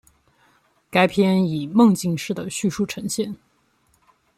[0.89, 3.37] 该片以梦境式的叙述呈现。